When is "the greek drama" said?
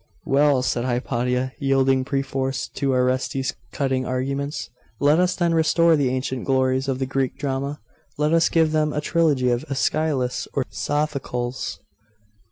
6.97-7.79